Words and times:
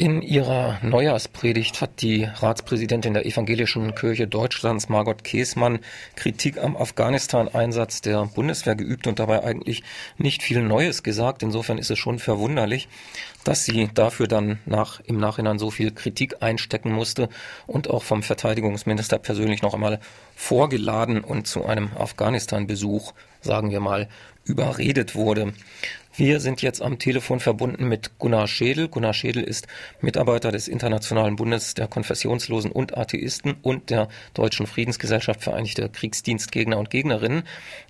In 0.00 0.22
ihrer 0.22 0.78
Neujahrspredigt 0.80 1.82
hat 1.82 2.00
die 2.00 2.24
Ratspräsidentin 2.24 3.12
der 3.12 3.26
Evangelischen 3.26 3.94
Kirche 3.94 4.26
Deutschlands, 4.26 4.88
Margot 4.88 5.22
Käßmann, 5.24 5.80
Kritik 6.16 6.56
am 6.56 6.74
Afghanistan-Einsatz 6.74 8.00
der 8.00 8.24
Bundeswehr 8.24 8.76
geübt 8.76 9.06
und 9.06 9.18
dabei 9.18 9.44
eigentlich 9.44 9.82
nicht 10.16 10.42
viel 10.42 10.62
Neues 10.62 11.02
gesagt. 11.02 11.42
Insofern 11.42 11.76
ist 11.76 11.90
es 11.90 11.98
schon 11.98 12.18
verwunderlich, 12.18 12.88
dass 13.44 13.66
sie 13.66 13.90
dafür 13.92 14.26
dann 14.26 14.58
nach, 14.64 15.00
im 15.00 15.18
Nachhinein 15.18 15.58
so 15.58 15.70
viel 15.70 15.90
Kritik 15.90 16.42
einstecken 16.42 16.92
musste 16.92 17.28
und 17.66 17.90
auch 17.90 18.02
vom 18.02 18.22
Verteidigungsminister 18.22 19.18
persönlich 19.18 19.60
noch 19.60 19.74
einmal 19.74 20.00
vorgeladen 20.34 21.20
und 21.20 21.46
zu 21.46 21.66
einem 21.66 21.90
Afghanistan-Besuch, 21.98 23.12
sagen 23.42 23.70
wir 23.70 23.80
mal, 23.80 24.08
überredet 24.50 25.14
wurde. 25.14 25.52
Wir 26.16 26.40
sind 26.40 26.60
jetzt 26.60 26.82
am 26.82 26.98
Telefon 26.98 27.38
verbunden 27.38 27.88
mit 27.88 28.18
Gunnar 28.18 28.48
Schädel. 28.48 28.88
Gunnar 28.88 29.14
Schädel 29.14 29.44
ist 29.44 29.68
Mitarbeiter 30.00 30.50
des 30.50 30.66
Internationalen 30.66 31.36
Bundes 31.36 31.74
der 31.74 31.86
Konfessionslosen 31.86 32.72
und 32.72 32.98
Atheisten 32.98 33.56
und 33.62 33.90
der 33.90 34.08
Deutschen 34.34 34.66
Friedensgesellschaft 34.66 35.40
Vereinigte 35.40 35.88
Kriegsdienstgegner 35.88 36.78
und 36.78 36.90
Gegnerinnen, 36.90 37.44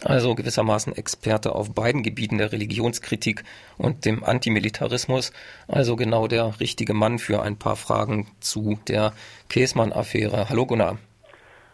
also 0.04 0.34
gewissermaßen 0.34 0.95
Experte 0.95 1.54
auf 1.54 1.73
beiden 1.73 2.02
Gebieten 2.02 2.37
der 2.37 2.52
Religionskritik 2.52 3.42
und 3.79 4.04
dem 4.04 4.23
Antimilitarismus, 4.23 5.32
also 5.66 5.96
genau 5.96 6.29
der 6.29 6.60
richtige 6.60 6.92
Mann 6.92 7.18
für 7.18 7.42
ein 7.42 7.56
paar 7.56 7.77
Fragen 7.77 8.29
zu 8.40 8.79
der 8.87 9.15
Käsmann-Affäre. 9.48 10.51
Hallo 10.51 10.66
Gunnar. 10.66 10.98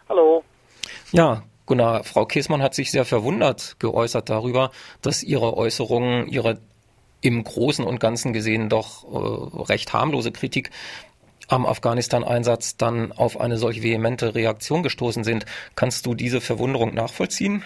Hallo. 0.09 0.45
Ja, 1.11 1.43
Gunnar, 1.66 2.05
Frau 2.05 2.25
Käßmann 2.25 2.62
hat 2.62 2.75
sich 2.75 2.91
sehr 2.91 3.05
verwundert 3.05 3.77
geäußert 3.79 4.30
darüber, 4.30 4.70
dass 5.02 5.23
ihre 5.23 5.57
Äußerungen, 5.57 6.29
ihre 6.29 6.59
im 7.23 7.43
Großen 7.43 7.84
und 7.84 7.98
Ganzen 7.98 8.33
gesehen 8.33 8.69
doch 8.69 9.05
äh, 9.05 9.62
recht 9.62 9.93
harmlose 9.93 10.33
Kritik 10.33 10.71
am 11.48 11.66
Afghanistan-Einsatz 11.66 12.77
dann 12.77 13.12
auf 13.12 13.41
eine 13.41 13.57
solch 13.57 13.82
vehemente 13.82 14.35
Reaktion 14.35 14.82
gestoßen 14.82 15.24
sind. 15.24 15.46
Kannst 15.74 16.07
du 16.07 16.15
diese 16.15 16.41
Verwunderung 16.41 16.95
nachvollziehen? 16.95 17.65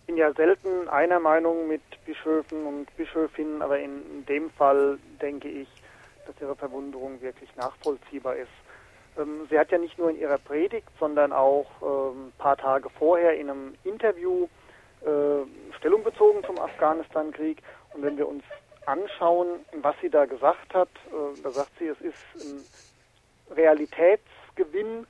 Ich 0.00 0.06
bin 0.06 0.16
ja 0.16 0.32
selten 0.32 0.88
einer 0.88 1.20
Meinung 1.20 1.68
mit 1.68 1.82
Bischöfen 2.06 2.64
und 2.66 2.94
Bischöfinnen, 2.96 3.60
aber 3.60 3.78
in, 3.78 4.02
in 4.10 4.26
dem 4.26 4.50
Fall 4.50 4.98
denke 5.20 5.48
ich, 5.48 5.68
dass 6.26 6.34
ihre 6.40 6.56
Verwunderung 6.56 7.20
wirklich 7.20 7.54
nachvollziehbar 7.56 8.36
ist. 8.36 8.48
Ähm, 9.18 9.46
sie 9.50 9.58
hat 9.58 9.70
ja 9.70 9.78
nicht 9.78 9.98
nur 9.98 10.10
in 10.10 10.18
ihrer 10.18 10.38
Predigt, 10.38 10.88
sondern 10.98 11.32
auch 11.32 11.66
ähm, 11.82 12.28
ein 12.28 12.32
paar 12.38 12.56
Tage 12.56 12.88
vorher 12.90 13.34
in 13.34 13.50
einem 13.50 13.74
Interview 13.84 14.48
äh, 15.02 15.76
Stellung 15.76 16.02
bezogen 16.02 16.42
zum 16.44 16.58
Afghanistan-Krieg. 16.58 17.62
Und 17.94 18.02
wenn 18.02 18.16
wir 18.16 18.28
uns 18.28 18.44
anschauen, 18.86 19.48
was 19.82 19.94
sie 20.00 20.10
da 20.10 20.24
gesagt 20.24 20.74
hat, 20.74 20.88
äh, 21.10 21.42
da 21.42 21.50
sagt 21.50 21.72
sie, 21.78 21.88
es 21.88 22.00
ist 22.00 22.16
ein 22.36 22.64
Realitätsgewinn, 23.56 25.06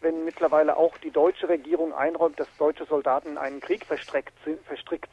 wenn 0.00 0.24
mittlerweile 0.24 0.76
auch 0.76 0.96
die 0.98 1.10
deutsche 1.10 1.48
Regierung 1.48 1.92
einräumt, 1.94 2.38
dass 2.38 2.48
deutsche 2.58 2.84
Soldaten 2.84 3.30
in 3.30 3.38
einen 3.38 3.60
Krieg 3.60 3.84
verstrickt 3.84 4.34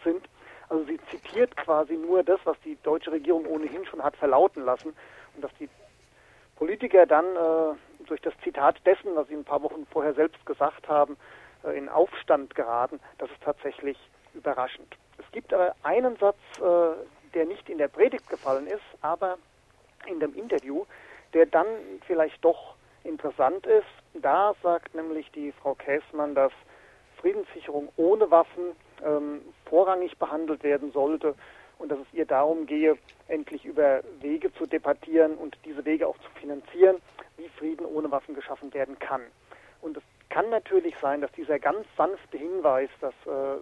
sind. 0.03 0.29
Also 0.69 0.85
sie 0.85 0.99
zitiert 1.11 1.55
quasi 1.55 1.93
nur 1.93 2.23
das, 2.23 2.39
was 2.43 2.57
die 2.65 2.77
deutsche 2.83 3.11
Regierung 3.11 3.45
ohnehin 3.45 3.85
schon 3.85 4.03
hat 4.03 4.15
verlauten 4.15 4.63
lassen 4.63 4.95
und 5.35 5.43
dass 5.43 5.51
die 5.59 5.69
Politiker 6.63 7.05
dann 7.05 7.25
äh, 7.25 8.05
durch 8.07 8.21
das 8.21 8.33
Zitat 8.41 8.77
dessen, 8.85 9.17
was 9.17 9.27
Sie 9.27 9.33
ein 9.33 9.43
paar 9.43 9.61
Wochen 9.63 9.85
vorher 9.91 10.13
selbst 10.13 10.45
gesagt 10.45 10.87
haben, 10.87 11.17
äh, 11.65 11.77
in 11.77 11.89
Aufstand 11.89 12.55
geraten, 12.55 13.01
das 13.17 13.29
ist 13.31 13.43
tatsächlich 13.43 13.97
überraschend. 14.33 14.95
Es 15.17 15.29
gibt 15.33 15.53
aber 15.53 15.75
einen 15.83 16.15
Satz, 16.15 16.37
äh, 16.59 17.33
der 17.33 17.45
nicht 17.47 17.69
in 17.69 17.79
der 17.79 17.89
Predigt 17.89 18.29
gefallen 18.29 18.67
ist, 18.67 18.79
aber 19.01 19.37
in 20.07 20.21
dem 20.21 20.33
Interview, 20.35 20.85
der 21.33 21.47
dann 21.47 21.67
vielleicht 22.07 22.41
doch 22.45 22.75
interessant 23.03 23.67
ist. 23.67 23.83
Da 24.13 24.53
sagt 24.63 24.95
nämlich 24.95 25.29
die 25.31 25.51
Frau 25.51 25.75
Käßmann, 25.75 26.33
dass 26.33 26.53
Friedenssicherung 27.17 27.89
ohne 27.97 28.31
Waffen 28.31 28.71
ähm, 29.03 29.41
vorrangig 29.65 30.17
behandelt 30.17 30.63
werden 30.63 30.93
sollte 30.93 31.35
und 31.77 31.89
dass 31.89 31.99
es 31.99 32.13
ihr 32.13 32.25
darum 32.25 32.65
gehe, 32.65 32.97
endlich 33.27 33.65
über 33.65 34.01
Wege 34.21 34.53
zu 34.53 34.65
debattieren 34.65 35.35
und 35.35 35.57
diese 35.65 35.83
Wege 35.85 36.07
auch 36.07 36.17
zu 36.17 36.29
finanzieren, 36.39 36.97
wie 37.37 37.49
Frieden 37.49 37.85
ohne 37.85 38.11
Waffen 38.11 38.35
geschaffen 38.35 38.73
werden 38.73 38.97
kann. 38.99 39.21
Und 39.81 39.97
es 39.97 40.03
kann 40.29 40.49
natürlich 40.49 40.95
sein, 41.01 41.21
dass 41.21 41.31
dieser 41.33 41.59
ganz 41.59 41.85
sanfte 41.97 42.37
Hinweis, 42.37 42.89
dass 43.01 43.13
äh, 43.25 43.59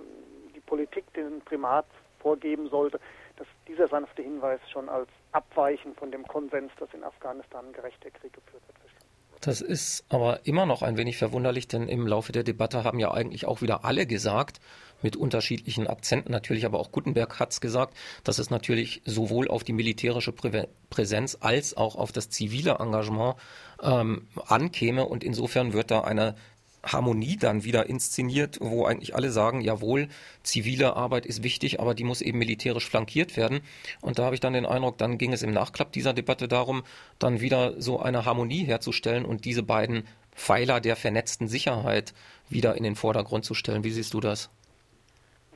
die 0.55 0.59
Politik 0.61 1.11
den 1.13 1.41
Primat 1.41 1.85
vorgeben 2.19 2.69
sollte, 2.69 2.99
dass 3.37 3.47
dieser 3.67 3.87
sanfte 3.87 4.21
Hinweis 4.21 4.59
schon 4.71 4.87
als 4.87 5.09
Abweichen 5.31 5.95
von 5.95 6.11
dem 6.11 6.27
Konsens, 6.27 6.71
dass 6.79 6.93
in 6.93 7.03
Afghanistan 7.03 7.67
ein 7.67 7.73
gerechter 7.73 8.11
Krieg 8.11 8.33
geführt 8.33 8.61
wird, 8.67 8.77
verstanden. 8.79 9.07
Das 9.41 9.61
ist 9.61 10.05
aber 10.09 10.45
immer 10.45 10.67
noch 10.67 10.83
ein 10.83 10.97
wenig 10.97 11.17
verwunderlich, 11.17 11.67
denn 11.67 11.87
im 11.87 12.05
Laufe 12.05 12.31
der 12.31 12.43
Debatte 12.43 12.83
haben 12.83 12.99
ja 12.99 13.11
eigentlich 13.11 13.47
auch 13.47 13.61
wieder 13.63 13.83
alle 13.83 14.05
gesagt, 14.05 14.61
mit 15.01 15.15
unterschiedlichen 15.15 15.87
Akzenten 15.87 16.31
natürlich, 16.31 16.65
aber 16.65 16.79
auch 16.79 16.91
Gutenberg 16.91 17.39
hat 17.39 17.51
es 17.51 17.61
gesagt, 17.61 17.95
dass 18.23 18.39
es 18.39 18.49
natürlich 18.49 19.01
sowohl 19.05 19.47
auf 19.47 19.63
die 19.63 19.73
militärische 19.73 20.31
Prä 20.31 20.67
Präsenz 20.89 21.37
als 21.39 21.77
auch 21.77 21.95
auf 21.95 22.11
das 22.11 22.29
zivile 22.29 22.77
Engagement 22.79 23.35
ähm, 23.81 24.27
ankäme 24.45 25.05
und 25.05 25.23
insofern 25.23 25.73
wird 25.73 25.89
da 25.89 26.01
eine 26.01 26.35
Harmonie 26.83 27.37
dann 27.37 27.63
wieder 27.63 27.87
inszeniert, 27.87 28.57
wo 28.59 28.85
eigentlich 28.85 29.15
alle 29.15 29.31
sagen, 29.31 29.61
jawohl, 29.61 30.07
zivile 30.43 30.95
Arbeit 30.95 31.25
ist 31.25 31.43
wichtig, 31.43 31.79
aber 31.79 31.93
die 31.93 32.03
muss 32.03 32.21
eben 32.21 32.39
militärisch 32.39 32.89
flankiert 32.89 33.37
werden. 33.37 33.61
Und 34.01 34.19
da 34.19 34.25
habe 34.25 34.35
ich 34.35 34.41
dann 34.41 34.53
den 34.53 34.65
Eindruck, 34.65 34.97
dann 34.97 35.17
ging 35.17 35.33
es 35.33 35.43
im 35.43 35.51
Nachklapp 35.51 35.91
dieser 35.91 36.13
Debatte 36.13 36.47
darum, 36.47 36.83
dann 37.19 37.39
wieder 37.39 37.79
so 37.79 37.99
eine 37.99 38.25
Harmonie 38.25 38.65
herzustellen 38.65 39.25
und 39.25 39.45
diese 39.45 39.63
beiden 39.63 40.03
Pfeiler 40.31 40.79
der 40.81 40.95
vernetzten 40.95 41.47
Sicherheit 41.47 42.13
wieder 42.49 42.75
in 42.75 42.83
den 42.83 42.95
Vordergrund 42.95 43.45
zu 43.45 43.53
stellen. 43.53 43.83
Wie 43.83 43.91
siehst 43.91 44.13
du 44.13 44.19
das? 44.19 44.49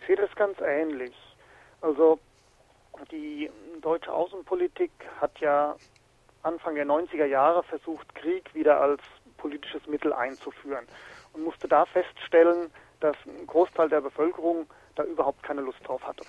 Sehe 0.08 0.16
das 0.16 0.34
ganz 0.36 0.60
ähnlich. 0.62 1.16
Also 1.82 2.20
die 3.12 3.50
deutsche 3.82 4.12
Außenpolitik 4.12 4.92
hat 5.20 5.38
ja 5.40 5.76
Anfang 6.44 6.76
der 6.76 6.86
90er 6.86 7.26
Jahre 7.26 7.64
versucht, 7.64 8.14
Krieg 8.16 8.54
wieder 8.54 8.80
als 8.80 9.02
politisches 9.38 9.86
Mittel 9.88 10.14
einzuführen 10.14 10.86
und 11.34 11.44
musste 11.44 11.68
da 11.68 11.86
feststellen, 11.86 12.72
dass 13.00 13.16
ein 13.26 13.48
Großteil 13.48 13.90
der 13.90 14.02
Bevölkerung 14.02 14.68
da 14.96 15.04
überhaupt 15.04 15.44
keine 15.44 15.62
Lust 15.62 15.80
drauf 15.84 16.06
hatte. 16.06 16.24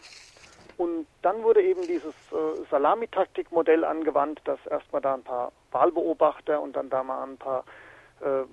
Und 0.76 1.06
dann 1.22 1.42
wurde 1.42 1.62
eben 1.62 1.82
dieses 1.86 2.14
äh, 2.32 2.64
Salamitaktik-Modell 2.70 3.84
angewandt, 3.84 4.40
dass 4.44 4.58
erstmal 4.66 5.00
da 5.00 5.14
ein 5.14 5.22
paar 5.22 5.52
Wahlbeobachter 5.70 6.60
und 6.60 6.76
dann 6.76 6.90
da 6.90 7.02
mal 7.02 7.22
ein 7.22 7.38
paar 7.38 7.64
äh, 8.20 8.44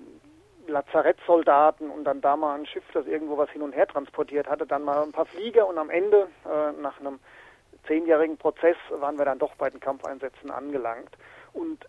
Lazarettsoldaten 0.66 1.90
und 1.90 2.04
dann 2.04 2.20
da 2.20 2.36
mal 2.36 2.58
ein 2.58 2.66
Schiff, 2.66 2.84
das 2.92 3.06
irgendwo 3.06 3.36
was 3.36 3.50
hin 3.50 3.62
und 3.62 3.74
her 3.74 3.86
transportiert 3.86 4.48
hatte, 4.48 4.66
dann 4.66 4.84
mal 4.84 5.02
ein 5.02 5.12
paar 5.12 5.26
Flieger 5.26 5.66
und 5.66 5.78
am 5.78 5.90
Ende, 5.90 6.28
äh, 6.44 6.72
nach 6.80 6.98
einem 7.00 7.18
zehnjährigen 7.86 8.36
Prozess, 8.36 8.76
waren 8.90 9.18
wir 9.18 9.24
dann 9.24 9.38
doch 9.38 9.54
bei 9.56 9.68
den 9.70 9.80
Kampfeinsätzen 9.80 10.50
angelangt. 10.50 11.16
Und 11.52 11.86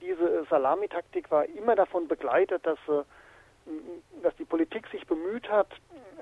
diese 0.00 0.44
Salamitaktik 0.50 1.30
war 1.30 1.46
immer 1.46 1.74
davon 1.74 2.08
begleitet, 2.08 2.66
dass, 2.66 2.78
äh, 2.88 3.02
dass 4.22 4.34
die 4.36 4.44
Politik 4.44 4.86
sich 4.88 5.06
bemüht 5.06 5.48
hat, 5.50 5.68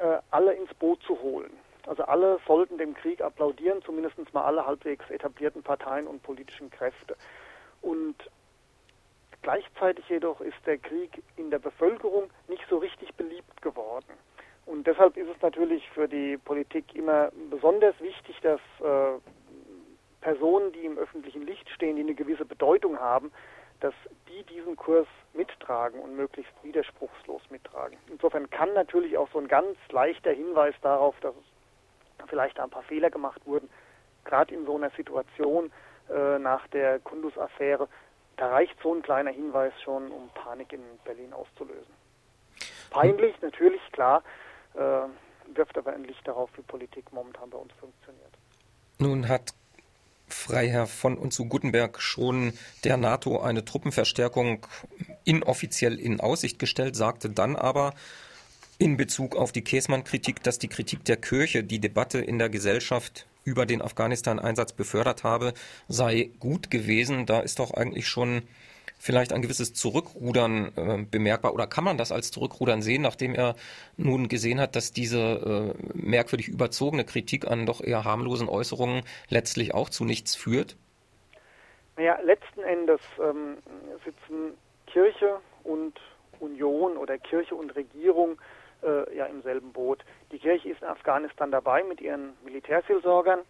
äh, 0.01 0.19
alle 0.31 0.53
ins 0.53 0.73
Boot 0.75 1.03
zu 1.03 1.21
holen. 1.21 1.53
Also 1.87 2.05
alle 2.05 2.39
sollten 2.47 2.79
dem 2.79 2.95
Krieg 2.95 3.21
applaudieren, 3.23 3.83
zumindest 3.83 4.17
mal 4.35 4.45
alle 4.45 4.67
halbwegs 4.67 5.09
etablierten 5.11 5.63
Parteien 5.63 6.07
und 6.07 6.23
politischen 6.23 6.71
Kräfte. 6.71 7.17
Und 7.81 8.17
Gleichzeitig 9.43 10.09
jedoch 10.09 10.41
ist 10.41 10.59
der 10.67 10.79
Krieg 10.79 11.23
in 11.37 11.51
der 11.51 11.59
Bevölkerung 11.59 12.31
nicht 12.49 12.65
so 12.69 12.79
richtig 12.79 13.15
beliebt 13.15 13.63
geworden. 13.63 14.13
Und 14.67 14.87
deshalb 14.87 15.17
ist 15.17 15.29
es 15.29 15.43
natürlich 15.43 15.89
für 15.91 16.07
die 16.07 16.37
Politik 16.37 16.95
immer 16.95 17.31
besonders 17.51 17.99
wichtig, 18.01 18.39
dass 18.43 18.61
äh, 18.81 19.19
Personen, 20.21 20.73
die 20.73 20.85
im 20.85 20.99
öffentlichen 20.99 21.47
Licht 21.47 21.69
stehen, 21.71 21.97
die 21.97 22.03
eine 22.03 22.15
gewisse 22.15 22.45
Bedeutung 22.45 22.99
haben, 22.99 23.33
dass 23.81 23.95
die 24.29 24.43
diesen 24.45 24.77
Kurs 24.77 25.09
mittragen 25.33 26.01
und 26.01 26.15
möglichst 26.15 26.53
widerspruchslos 26.63 27.43
mittragen. 27.51 27.97
Insofern 28.11 28.51
kann 28.51 28.73
natürlich 28.75 29.17
auch 29.17 29.29
so 29.33 29.39
ein 29.39 29.49
ganz 29.49 29.77
leichter 29.91 30.33
Hinweis 30.33 30.75
darauf, 30.83 31.19
dass 31.21 31.35
vielleicht 32.29 32.61
ein 32.61 32.71
paar 32.71 32.83
Fehler 32.83 33.11
gemacht 33.11 33.41
wurden, 33.47 33.71
gerade 34.25 34.55
in 34.55 34.67
so 34.67 34.77
einer 34.77 34.91
Situation 34.91 35.73
äh, 36.11 36.39
nach 36.39 36.67
der 36.69 36.99
Kundus-Affäre, 37.01 37.89
da 38.41 38.49
reicht 38.49 38.75
so 38.83 38.95
ein 38.95 39.03
kleiner 39.03 39.31
Hinweis 39.31 39.73
schon, 39.85 40.11
um 40.11 40.31
Panik 40.31 40.73
in 40.73 40.81
Berlin 41.05 41.35
auszulösen. 41.35 41.93
Peinlich, 42.89 43.35
natürlich, 43.43 43.83
klar, 43.93 44.23
äh, 44.75 44.81
wirft 45.55 45.77
aber 45.77 45.93
ein 45.93 46.05
Licht 46.05 46.27
darauf, 46.27 46.49
wie 46.57 46.63
Politik 46.63 47.13
momentan 47.13 47.51
bei 47.51 47.59
uns 47.59 47.73
funktioniert. 47.79 48.33
Nun 48.99 49.29
hat 49.29 49.53
Freiherr 50.27 50.87
von 50.87 51.19
und 51.19 51.33
zu 51.33 51.47
Gutenberg 51.47 52.01
schon 52.01 52.55
der 52.85 52.97
NATO 52.97 53.41
eine 53.41 53.65
Truppenverstärkung 53.65 54.67
inoffiziell 55.25 55.99
in 55.99 56.21
Aussicht 56.21 56.59
gestellt, 56.59 56.97
sagte 56.97 57.29
dann 57.29 57.57
aber 57.57 57.93
in 58.79 58.97
Bezug 58.97 59.37
auf 59.37 59.53
die 59.53 59.65
Käßmann-Kritik, 59.65 60.43
dass 60.43 60.59
die 60.59 60.69
Kritik 60.69 61.05
der 61.05 61.19
Kirche 61.19 61.63
die 61.63 61.81
Debatte 61.81 62.21
in 62.21 62.39
der 62.39 62.49
Gesellschaft 62.49 63.27
über 63.45 63.67
den 63.67 63.83
Afghanistan-Einsatz 63.83 64.73
befördert 64.73 65.25
habe, 65.25 65.55
sei 65.89 66.31
gut 66.39 66.71
gewesen. 66.71 67.27
Da 67.27 67.41
ist 67.41 67.59
doch 67.59 67.73
eigentlich 67.73 68.09
schon 68.09 68.43
vielleicht 68.99 69.33
ein 69.33 69.43
gewisses 69.43 69.73
Zurückrudern 69.73 70.73
äh, 70.77 71.05
bemerkbar 71.11 71.55
oder 71.55 71.67
kann 71.67 71.85
man 71.85 71.97
das 71.97 72.13
als 72.13 72.31
Zurückrudern 72.31 72.83
sehen, 72.83 73.03
nachdem 73.03 73.35
er 73.35 73.57
nun 73.97 74.29
gesehen 74.29 74.61
hat, 74.61 74.77
dass 74.77 74.93
diese 74.93 75.75
äh, 75.75 75.89
merkwürdig 75.95 76.49
überzogene 76.49 77.05
Kritik 77.05 77.51
an 77.51 77.67
doch 77.67 77.83
eher 77.83 78.05
harmlosen 78.05 78.49
Äußerungen 78.49 79.03
letztlich 79.29 79.75
auch 79.75 79.89
zu 79.89 80.05
nichts 80.05 80.37
führt? 80.37 80.77
Naja, 81.97 82.19
letzten 82.25 82.61
Endes 82.61 83.01
ähm, 83.23 83.57
sitzen 84.05 84.55
Kirche 84.87 85.41
und 85.65 85.99
Union 86.39 86.97
oder 86.97 87.19
Kirche 87.19 87.55
und 87.55 87.75
Regierung 87.75 88.39
äh, 88.83 89.17
ja 89.17 89.27
im 89.27 89.43
selben 89.43 89.73
Boot. 89.73 90.05
Die 90.33 90.39
Kirche 90.39 90.71
ist 90.71 90.83
in 90.83 90.89
Afghanistan 90.89 91.51
dabei 91.51 91.83
mit 91.85 92.01
ihren 92.01 92.35
Militärseelsorgern 92.45 93.41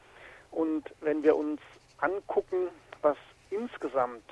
und 0.50 0.84
wenn 1.00 1.22
wir 1.22 1.36
uns 1.36 1.60
angucken, 1.98 2.68
was 3.02 3.16
insgesamt 3.50 4.24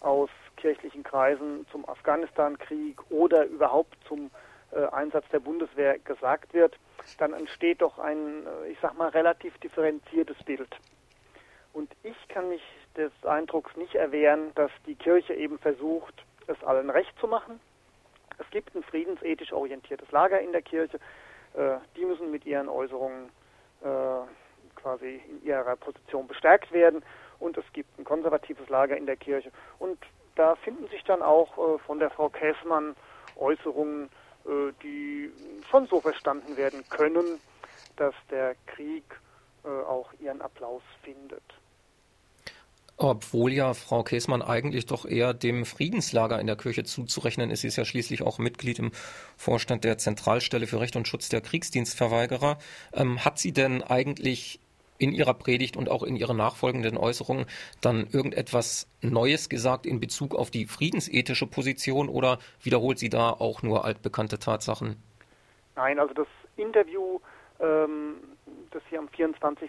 aus 0.00 0.30
kirchlichen 0.56 1.02
Kreisen 1.02 1.66
zum 1.70 1.88
Afghanistan-Krieg 1.88 2.98
oder 3.10 3.46
überhaupt 3.46 3.96
zum 4.06 4.30
äh, 4.72 4.84
Einsatz 4.86 5.24
der 5.32 5.40
Bundeswehr 5.40 5.98
gesagt 5.98 6.54
wird, 6.54 6.76
dann 7.18 7.32
entsteht 7.32 7.82
doch 7.82 7.98
ein, 7.98 8.46
äh, 8.46 8.70
ich 8.70 8.78
sag 8.80 8.96
mal, 8.96 9.08
relativ 9.08 9.56
differenziertes 9.58 10.42
Bild. 10.44 10.74
Und 11.72 11.90
ich 12.02 12.16
kann 12.28 12.48
mich 12.48 12.62
des 12.96 13.12
Eindrucks 13.24 13.76
nicht 13.76 13.94
erwehren, 13.94 14.52
dass 14.54 14.70
die 14.86 14.94
Kirche 14.94 15.34
eben 15.34 15.58
versucht, 15.58 16.14
es 16.46 16.62
allen 16.64 16.90
recht 16.90 17.12
zu 17.18 17.26
machen. 17.26 17.60
Es 18.38 18.48
gibt 18.50 18.74
ein 18.74 18.82
friedensethisch 18.82 19.52
orientiertes 19.52 20.10
Lager 20.10 20.40
in 20.40 20.52
der 20.52 20.62
Kirche. 20.62 20.98
Äh, 21.54 21.76
die 21.96 22.04
müssen 22.04 22.30
mit 22.30 22.46
ihren 22.46 22.68
Äußerungen 22.68 23.30
äh, 23.82 23.86
quasi 24.76 25.22
in 25.28 25.44
ihrer 25.44 25.76
Position 25.76 26.26
bestärkt 26.26 26.72
werden. 26.72 27.04
Und 27.38 27.56
es 27.56 27.64
gibt 27.72 27.98
ein 27.98 28.04
konservatives 28.04 28.68
Lager 28.68 28.96
in 28.96 29.06
der 29.06 29.16
Kirche. 29.16 29.50
Und 29.78 29.98
da 30.34 30.54
finden 30.56 30.86
sich 30.88 31.02
dann 31.04 31.22
auch 31.22 31.58
äh, 31.58 31.78
von 31.80 31.98
der 31.98 32.10
Frau 32.10 32.28
Käßmann 32.28 32.96
Äußerungen, 33.36 34.10
äh, 34.44 34.72
die 34.82 35.30
schon 35.70 35.86
so 35.86 36.00
verstanden 36.00 36.56
werden 36.56 36.84
können, 36.88 37.40
dass 37.96 38.14
der 38.30 38.54
Krieg 38.66 39.04
äh, 39.64 39.68
auch 39.68 40.12
ihren 40.20 40.40
Applaus 40.40 40.82
findet. 41.02 41.42
Obwohl 43.02 43.52
ja 43.52 43.74
Frau 43.74 44.04
Käßmann 44.04 44.42
eigentlich 44.42 44.86
doch 44.86 45.04
eher 45.04 45.34
dem 45.34 45.64
Friedenslager 45.64 46.38
in 46.38 46.46
der 46.46 46.54
Kirche 46.54 46.84
zuzurechnen 46.84 47.50
ist. 47.50 47.62
Sie 47.62 47.66
ist 47.66 47.74
ja 47.74 47.84
schließlich 47.84 48.22
auch 48.22 48.38
Mitglied 48.38 48.78
im 48.78 48.92
Vorstand 49.36 49.82
der 49.82 49.98
Zentralstelle 49.98 50.68
für 50.68 50.78
Recht 50.78 50.94
und 50.94 51.08
Schutz 51.08 51.28
der 51.28 51.40
Kriegsdienstverweigerer. 51.40 52.58
Ähm, 52.92 53.24
hat 53.24 53.40
sie 53.40 53.52
denn 53.52 53.82
eigentlich 53.82 54.60
in 54.98 55.10
ihrer 55.10 55.34
Predigt 55.34 55.76
und 55.76 55.88
auch 55.88 56.04
in 56.04 56.14
ihren 56.14 56.36
nachfolgenden 56.36 56.96
Äußerungen 56.96 57.46
dann 57.80 58.06
irgendetwas 58.12 58.86
Neues 59.00 59.48
gesagt 59.48 59.84
in 59.84 59.98
Bezug 59.98 60.36
auf 60.36 60.52
die 60.52 60.66
friedensethische 60.66 61.48
Position 61.48 62.08
oder 62.08 62.38
wiederholt 62.62 63.00
sie 63.00 63.08
da 63.08 63.30
auch 63.30 63.64
nur 63.64 63.84
altbekannte 63.84 64.38
Tatsachen? 64.38 64.94
Nein, 65.74 65.98
also 65.98 66.14
das 66.14 66.28
Interview, 66.56 67.18
ähm, 67.58 68.14
das 68.70 68.80
sie 68.90 68.96
am 68.96 69.08
24. 69.08 69.68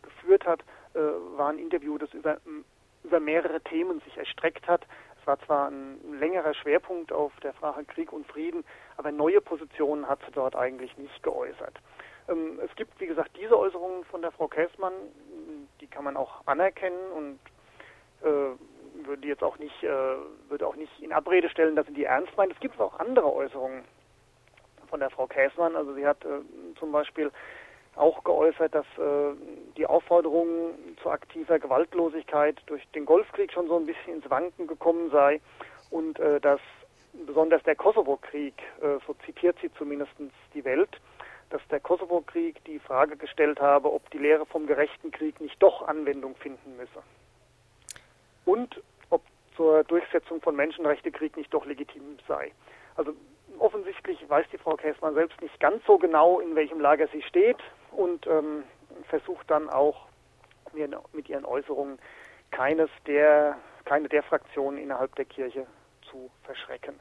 geführt 0.00 0.46
hat, 0.46 0.60
war 0.94 1.50
ein 1.50 1.58
Interview, 1.58 1.98
das 1.98 2.12
über, 2.14 2.38
über 3.02 3.20
mehrere 3.20 3.60
Themen 3.60 4.00
sich 4.00 4.16
erstreckt 4.16 4.66
hat. 4.68 4.82
Es 5.20 5.26
war 5.26 5.38
zwar 5.40 5.70
ein 5.70 5.98
längerer 6.18 6.54
Schwerpunkt 6.54 7.12
auf 7.12 7.32
der 7.42 7.54
Frage 7.54 7.84
Krieg 7.84 8.12
und 8.12 8.26
Frieden, 8.26 8.64
aber 8.96 9.10
neue 9.10 9.40
Positionen 9.40 10.08
hat 10.08 10.20
sie 10.26 10.32
dort 10.32 10.54
eigentlich 10.54 10.96
nicht 10.98 11.22
geäußert. 11.22 11.80
Ähm, 12.28 12.60
es 12.64 12.74
gibt, 12.76 12.98
wie 13.00 13.06
gesagt, 13.06 13.30
diese 13.36 13.58
Äußerungen 13.58 14.04
von 14.04 14.22
der 14.22 14.32
Frau 14.32 14.48
Käßmann, 14.48 14.92
die 15.80 15.86
kann 15.86 16.04
man 16.04 16.16
auch 16.16 16.46
anerkennen 16.46 17.10
und 17.16 17.38
äh, 18.22 19.06
würde 19.06 19.26
jetzt 19.26 19.42
auch 19.42 19.58
nicht, 19.58 19.82
äh, 19.82 20.16
würde 20.48 20.66
auch 20.66 20.76
nicht 20.76 20.92
in 21.00 21.12
Abrede 21.12 21.48
stellen, 21.48 21.76
dass 21.76 21.86
sie 21.86 21.94
die 21.94 22.04
ernst 22.04 22.36
meint. 22.36 22.52
Es 22.52 22.60
gibt 22.60 22.80
auch 22.80 22.98
andere 22.98 23.32
Äußerungen 23.32 23.84
von 24.88 25.00
der 25.00 25.10
Frau 25.10 25.26
Käßmann. 25.26 25.76
Also 25.76 25.94
sie 25.94 26.06
hat 26.06 26.24
äh, 26.24 26.40
zum 26.78 26.92
Beispiel 26.92 27.30
auch 27.96 28.24
geäußert, 28.24 28.74
dass 28.74 28.86
äh, 28.98 29.34
die 29.76 29.86
Aufforderung 29.86 30.70
zu 31.02 31.10
aktiver 31.10 31.58
Gewaltlosigkeit 31.58 32.60
durch 32.66 32.86
den 32.94 33.04
Golfkrieg 33.04 33.52
schon 33.52 33.68
so 33.68 33.76
ein 33.76 33.86
bisschen 33.86 34.16
ins 34.16 34.30
Wanken 34.30 34.66
gekommen 34.66 35.10
sei 35.10 35.40
und 35.90 36.18
äh, 36.18 36.40
dass 36.40 36.60
besonders 37.26 37.62
der 37.62 37.76
Kosovo-Krieg, 37.76 38.54
äh, 38.80 38.98
so 39.06 39.14
zitiert 39.24 39.56
sie 39.60 39.72
zumindest 39.74 40.12
die 40.54 40.64
Welt, 40.64 41.00
dass 41.50 41.62
der 41.70 41.80
Kosovo-Krieg 41.80 42.64
die 42.64 42.78
Frage 42.80 43.16
gestellt 43.16 43.60
habe, 43.60 43.92
ob 43.92 44.10
die 44.10 44.18
Lehre 44.18 44.46
vom 44.46 44.66
gerechten 44.66 45.10
Krieg 45.10 45.40
nicht 45.40 45.62
doch 45.62 45.86
Anwendung 45.86 46.34
finden 46.36 46.76
müsse. 46.76 47.02
Und 48.44 48.82
ob 49.10 49.22
zur 49.56 49.84
Durchsetzung 49.84 50.40
von 50.40 50.56
Menschenrechte 50.56 51.12
Krieg 51.12 51.36
nicht 51.36 51.54
doch 51.54 51.64
legitim 51.64 52.18
sei. 52.26 52.50
Also 52.96 53.12
offensichtlich 53.58 54.18
weiß 54.28 54.46
die 54.52 54.58
Frau 54.58 54.76
Käßmann 54.76 55.14
selbst 55.14 55.40
nicht 55.40 55.58
ganz 55.60 55.84
so 55.86 55.98
genau, 55.98 56.40
in 56.40 56.54
welchem 56.54 56.80
Lager 56.80 57.08
sie 57.12 57.22
steht 57.22 57.58
und 57.92 58.26
ähm, 58.26 58.64
versucht 59.08 59.50
dann 59.50 59.68
auch 59.68 60.06
mit 61.12 61.28
ihren 61.28 61.44
Äußerungen 61.44 61.98
keines 62.50 62.90
der, 63.06 63.56
keine 63.84 64.08
der 64.08 64.22
Fraktionen 64.22 64.78
innerhalb 64.78 65.14
der 65.16 65.24
Kirche 65.24 65.66
zu 66.10 66.30
verschrecken. 66.42 66.94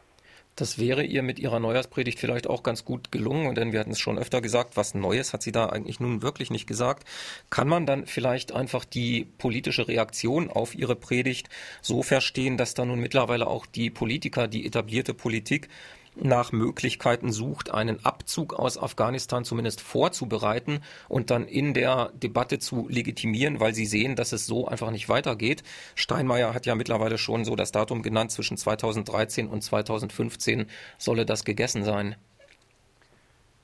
Das 0.56 0.78
wäre 0.78 1.04
ihr 1.04 1.24
mit 1.24 1.40
ihrer 1.40 1.60
Neujahrspredigt 1.60 2.20
vielleicht 2.20 2.48
auch 2.48 2.62
ganz 2.62 2.86
gut 2.86 3.12
gelungen, 3.12 3.56
denn 3.56 3.72
wir 3.72 3.80
hatten 3.80 3.92
es 3.92 4.00
schon 4.00 4.20
öfter 4.20 4.40
gesagt, 4.40 4.78
was 4.78 4.94
Neues 4.94 5.34
hat 5.34 5.42
sie 5.42 5.52
da 5.52 5.66
eigentlich 5.66 6.00
nun 6.00 6.22
wirklich 6.22 6.52
nicht 6.52 6.68
gesagt. 6.68 7.08
Kann 7.50 7.68
man 7.68 7.88
dann 7.88 8.06
vielleicht 8.06 8.54
einfach 8.54 8.86
die 8.86 9.26
politische 9.40 9.88
Reaktion 9.88 10.52
auf 10.52 10.76
ihre 10.76 10.96
Predigt 10.96 11.50
so 11.82 12.04
verstehen, 12.04 12.58
dass 12.58 12.76
da 12.76 12.86
nun 12.86 13.00
mittlerweile 13.00 13.48
auch 13.48 13.66
die 13.66 13.90
Politiker, 13.90 14.48
die 14.48 14.68
etablierte 14.68 15.16
Politik 15.16 15.70
nach 16.15 16.51
Möglichkeiten 16.51 17.31
sucht, 17.31 17.74
einen 17.74 18.06
Abzug 18.06 18.54
aus 18.54 18.77
Afghanistan 18.77 19.44
zumindest 19.44 19.81
vorzubereiten 19.81 20.81
und 21.10 21.31
dann 21.31 21.45
in 21.45 21.74
der 21.74 22.12
Debatte 22.13 22.60
zu 22.60 22.88
legitimieren, 22.89 23.60
weil 23.60 23.74
sie 23.74 23.86
sehen, 23.86 24.15
dass 24.15 24.31
es 24.31 24.45
so 24.45 24.68
einfach 24.68 24.92
nicht 24.92 25.10
weitergeht. 25.10 25.63
Steinmeier 25.95 26.54
hat 26.54 26.65
ja 26.65 26.75
mittlerweile 26.75 27.18
schon 27.18 27.45
so 27.45 27.56
das 27.56 27.71
Datum 27.71 28.01
genannt, 28.01 28.31
zwischen 28.31 28.57
2013 28.57 29.48
und 29.48 29.62
2015 29.62 30.69
solle 30.98 31.25
das 31.25 31.45
gegessen 31.45 31.83
sein. 31.83 32.16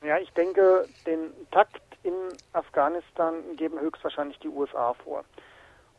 Ja, 0.03 0.17
ich 0.17 0.31
denke, 0.31 0.87
den 1.05 1.31
Takt 1.51 1.81
in 2.03 2.13
Afghanistan 2.53 3.35
geben 3.57 3.79
höchstwahrscheinlich 3.79 4.39
die 4.39 4.47
USA 4.47 4.93
vor. 5.03 5.25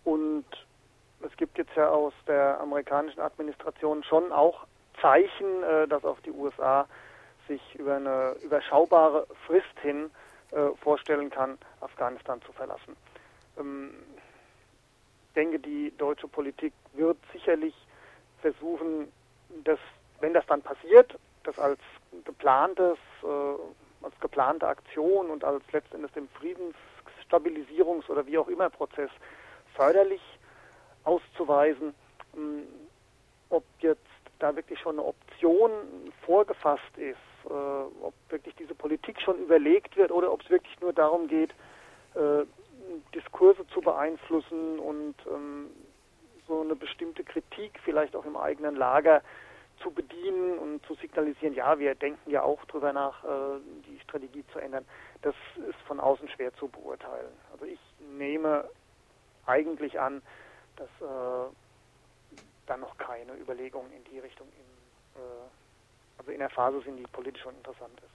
Und 0.05 0.46
es 1.23 1.37
gibt 1.37 1.58
jetzt 1.58 1.76
ja 1.76 1.88
aus 1.91 2.14
der 2.26 2.58
amerikanischen 2.61 3.20
Administration 3.20 4.03
schon 4.05 4.32
auch 4.32 4.67
Zeichen, 5.01 5.63
äh, 5.63 5.89
dass 5.89 6.05
auch 6.05 6.21
die 6.21 6.33
USA 6.33 6.87
sich 7.49 7.75
über 7.75 7.97
eine 7.97 8.37
überschaubare 8.43 9.27
Frist 9.47 9.79
hin 9.83 10.11
äh, 10.53 10.69
vorstellen 10.83 11.31
kann, 11.31 11.59
Afghanistan 11.81 12.41
zu 12.43 12.53
verlassen. 12.53 12.97
Ähm, 13.59 13.91
ich 15.29 15.35
denke, 15.35 15.59
die 15.59 15.97
deutsche 15.97 16.29
Politik 16.29 16.73
wird 16.93 17.19
sicherlich 17.33 17.75
versuchen, 18.41 19.13
dass, 19.65 19.79
wenn 20.21 20.35
das 20.35 20.47
dann 20.47 20.63
passiert, 20.63 21.17
das 21.45 21.59
als 21.59 21.79
geplantes, 22.25 22.99
äh, 23.23 24.05
als 24.05 24.19
geplante 24.21 24.67
Aktion 24.67 25.31
und 25.31 25.45
als 25.45 25.63
letztendlich 25.73 26.13
dem 26.13 26.29
Friedensstabilisierungs- 26.41 28.09
oder 28.09 28.27
wie 28.27 28.39
auch 28.39 28.49
immer 28.49 28.71
Prozess 28.71 29.11
förderlich 29.75 30.23
auszuweisen. 31.05 31.95
Ähm, 32.37 32.67
ob 33.51 33.65
jetzt 33.81 34.07
da 34.43 34.56
wirklich 34.56 34.79
schon 34.81 34.99
eine 34.99 35.06
Option 35.06 35.70
vorgefasst 36.25 36.97
ist, 36.97 37.17
äh, 37.47 37.53
ob 37.53 38.15
wirklich 38.29 38.55
diese 38.56 38.75
Politik 38.75 39.20
schon 39.20 39.39
überlegt 39.39 39.97
wird 39.97 40.11
oder 40.11 40.32
ob 40.32 40.43
es 40.43 40.51
wirklich 40.51 40.79
nur 40.81 40.93
darum 40.93 41.29
geht, 41.29 41.51
äh, 42.15 42.44
Diskurse 43.15 43.67
zu 43.69 43.81
beeinflussen 43.81 44.79
und 44.79 45.15
ähm, 45.27 45.70
so 46.49 46.61
eine 46.63 46.75
bestimmte 46.75 47.23
Kritik 47.23 47.79
vielleicht 47.85 48.17
auch 48.17 48.25
im 48.25 48.37
eigenen 48.37 48.75
Lager 48.75 49.23
zu 49.82 49.91
bedienen 49.91 50.59
und 50.59 50.85
zu 50.87 50.94
signalisieren, 50.97 51.55
ja, 51.55 51.79
wir 51.79 51.94
denken 51.94 52.31
ja 52.31 52.43
auch 52.43 52.63
drüber 52.67 52.93
nach, 52.93 53.25
äh, 53.25 53.61
die 53.87 54.01
Strategie 54.01 54.44
zu 54.53 54.59
ändern. 54.59 54.85
Das 55.23 55.35
ist 55.69 55.79
von 55.87 56.01
außen 56.01 56.29
schwer 56.29 56.53
zu 56.55 56.69
beurteilen. 56.69 57.32
Also 57.53 57.65
ich 57.65 57.81
nehme 58.17 58.69
eigentlich 59.47 59.99
an, 59.99 60.23
dass 60.77 60.89
äh, 62.70 62.74
da 62.74 62.77
noch 62.77 62.96
keine 62.98 63.34
Überlegungen 63.41 63.91
in 63.93 64.05
die 64.12 64.19
Richtung 64.19 64.46
in, 64.48 65.20
äh, 65.20 66.19
also 66.19 66.31
in 66.31 66.39
der 66.39 66.50
Phase 66.50 66.81
sind, 66.84 66.96
die 66.96 67.06
politisch 67.12 67.43
schon 67.43 67.56
interessant 67.56 67.98
ist. 67.98 68.10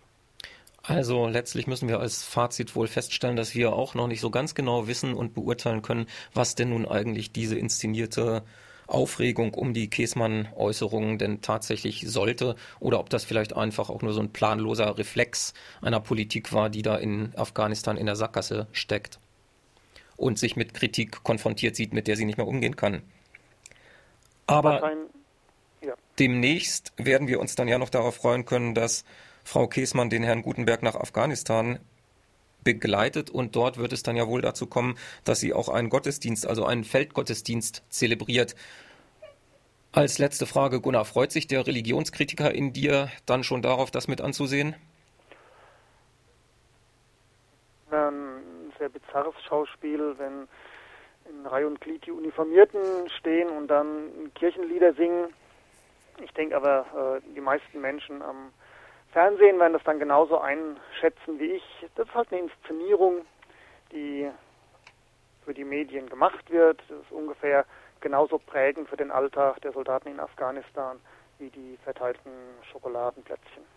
Also 0.88 1.27
letztlich 1.27 1.65
müssen 1.65 1.89
wir 1.89 2.00
als 2.00 2.24
Fazit 2.24 2.75
wohl 2.75 2.88
feststellen, 2.88 3.35
dass 3.35 3.55
wir 3.55 3.74
auch 3.74 3.95
noch 3.95 4.07
nicht 4.07 4.21
so 4.21 4.29
ganz 4.29 4.53
genau 4.53 4.88
wissen 4.88 5.15
und 5.15 5.33
beurteilen 5.33 5.81
können, 5.81 6.05
was 6.33 6.53
denn 6.53 6.69
nun 6.69 6.88
eigentlich 6.88 7.31
diese 7.31 7.57
inszenierte 7.57 8.43
Aufregung 8.85 9.55
um 9.55 9.74
die 9.74 9.89
Käsmann-Äußerungen 9.89 11.17
denn 11.17 11.41
tatsächlich 11.41 12.07
sollte 12.07 12.55
oder 12.79 13.00
ob 13.00 13.09
das 13.09 13.24
vielleicht 13.24 13.55
einfach 13.55 13.89
auch 13.89 14.03
nur 14.03 14.13
so 14.13 14.21
ein 14.21 14.31
planloser 14.31 14.95
Reflex 14.97 15.55
einer 15.81 16.00
Politik 16.00 16.53
war, 16.53 16.69
die 16.69 16.83
da 16.83 16.95
in 16.95 17.33
Afghanistan 17.35 17.97
in 17.97 18.05
der 18.05 18.15
Sackgasse 18.15 18.67
steckt. 18.71 19.19
und 20.17 20.39
sich 20.39 20.55
mit 20.55 20.74
Kritik 20.74 21.24
konfrontiert 21.24 21.75
sieht, 21.75 21.93
mit 21.93 22.07
der 22.07 22.15
sie 22.15 22.25
nicht 22.25 22.38
mehr 22.38 22.47
umgehen 22.47 22.75
kann. 22.75 23.01
Aber 24.47 24.91
ja. 25.81 25.93
demnächst 26.19 26.93
werden 26.97 27.27
wir 27.27 27.39
uns 27.39 27.55
dann 27.55 27.67
ja 27.67 27.77
noch 27.77 27.89
darauf 27.89 28.15
freuen 28.15 28.45
können, 28.45 28.75
dass 28.75 29.05
Frau 29.43 29.67
Käßmann 29.67 30.09
den 30.09 30.23
Herrn 30.23 30.41
Gutenberg 30.41 30.83
nach 30.83 30.95
Afghanistan 30.95 31.79
begleitet 32.63 33.29
und 33.29 33.55
dort 33.55 33.77
wird 33.77 33.93
es 33.93 34.03
dann 34.03 34.17
ja 34.17 34.27
wohl 34.27 34.41
dazu 34.41 34.67
kommen, 34.67 34.97
dass 35.23 35.39
sie 35.39 35.53
auch 35.53 35.69
einen 35.69 35.89
Gottesdienst, 35.89 36.47
also 36.47 36.65
einen 36.65 36.83
Feldgottesdienst 36.83 37.83
zelebriert. 37.89 38.55
Als 39.91 40.17
letzte 40.17 40.45
Frage, 40.45 40.81
Gunnar, 40.81 41.05
freut 41.05 41.31
sich 41.31 41.47
der 41.47 41.65
Religionskritiker 41.65 42.53
in 42.53 42.73
dir 42.73 43.09
dann 43.25 43.43
schon 43.43 43.61
darauf, 43.61 43.91
das 43.91 44.09
mit 44.09 44.19
anzusehen? 44.19 44.75
Ein 47.91 48.73
sehr 48.77 48.89
bizarres 48.89 49.35
Schauspiel, 49.47 50.15
wenn 50.17 50.49
in 51.29 51.46
Reihe 51.46 51.67
und 51.67 51.82
Glied 51.82 52.05
die 52.05 52.12
Uniformierten 52.12 53.10
stehen 53.10 53.50
und 53.50 53.67
dann 53.67 54.32
Kirchenlieder 54.36 54.94
singen. 54.94 55.34
Ich 56.24 56.32
denke 56.34 56.55
aber, 56.55 57.22
äh, 57.24 57.34
die 57.36 57.41
meisten 57.41 57.82
Menschen 57.82 58.22
am 58.22 58.51
Fernsehen 59.12 59.60
werden 59.60 59.74
das 59.74 59.84
dann 59.84 60.00
genauso 60.00 60.39
einschätzen 60.39 61.39
wie 61.39 61.53
ich. 61.53 61.63
Das 61.96 62.08
ist 62.08 62.15
halt 62.15 62.32
eine 62.32 62.41
Inszenierung, 62.41 63.25
die 63.91 64.29
für 65.44 65.53
die 65.53 65.63
Medien 65.63 66.10
gemacht 66.10 66.50
wird. 66.50 66.82
Das 66.89 67.00
ist 67.00 67.12
ungefähr 67.12 67.65
genauso 68.01 68.38
prägend 68.39 68.89
für 68.89 68.98
den 68.98 69.12
Alltag 69.12 69.62
der 69.62 69.72
Soldaten 69.72 70.10
in 70.10 70.20
Afghanistan 70.20 71.00
wie 71.39 71.50
die 71.50 71.77
verteilten 71.84 72.32
Schokoladenplätzchen. 72.72 73.75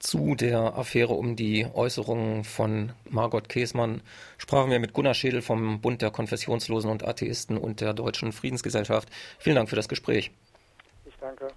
Zu 0.00 0.34
der 0.34 0.78
Affäre 0.78 1.12
um 1.12 1.36
die 1.36 1.66
Äußerungen 1.66 2.44
von 2.44 2.92
Margot 3.04 3.50
Käßmann 3.50 4.00
sprachen 4.38 4.70
wir 4.70 4.80
mit 4.80 4.94
Gunnar 4.94 5.12
Schädel 5.12 5.42
vom 5.42 5.82
Bund 5.82 6.00
der 6.00 6.10
Konfessionslosen 6.10 6.90
und 6.90 7.06
Atheisten 7.06 7.58
und 7.58 7.82
der 7.82 7.92
Deutschen 7.92 8.32
Friedensgesellschaft. 8.32 9.10
Vielen 9.38 9.56
Dank 9.56 9.68
für 9.68 9.76
das 9.76 9.90
Gespräch. 9.90 10.30
Ich 11.04 11.14
danke. 11.20 11.48